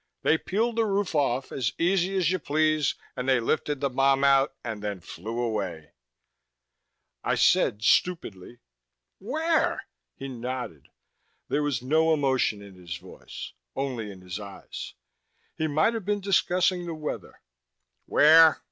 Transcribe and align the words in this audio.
They 0.23 0.35
peeled 0.39 0.77
the 0.77 0.85
roof 0.87 1.13
off, 1.13 1.51
as 1.51 1.73
easy 1.77 2.17
as 2.17 2.31
you 2.31 2.39
please, 2.39 2.95
and 3.15 3.29
they 3.29 3.39
lifted 3.39 3.81
the 3.81 3.89
bomb 3.91 4.23
out 4.23 4.51
and 4.63 4.81
then 4.81 4.99
flew 4.99 5.39
away." 5.39 5.91
I 7.23 7.35
said 7.35 7.83
stupidly, 7.83 8.61
"Where?" 9.19 9.85
He 10.15 10.27
nodded. 10.27 10.89
There 11.49 11.61
was 11.61 11.83
no 11.83 12.15
emotion 12.15 12.63
in 12.63 12.73
his 12.73 12.97
voice, 12.97 13.53
only 13.75 14.11
in 14.11 14.21
his 14.21 14.39
eyes. 14.39 14.95
He 15.55 15.67
might 15.67 15.93
have 15.93 16.05
been 16.05 16.19
discussing 16.19 16.87
the 16.87 16.95
weather. 16.95 17.39
"Where? 18.07 18.59